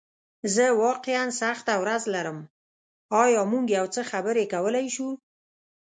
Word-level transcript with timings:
زه 0.53 0.65
واقعیا 0.83 1.23
سخته 1.41 1.73
ورځ 1.81 2.03
لرم، 2.13 2.39
ایا 3.23 3.41
موږ 3.51 3.65
یو 3.77 3.85
څه 3.93 4.01
خبرې 4.11 4.45
کولی 4.53 4.87
شو؟ 4.95 5.09